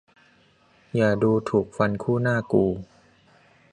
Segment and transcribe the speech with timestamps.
[0.95, 2.65] อย่าดูถูกฟันคู่หน้ากู!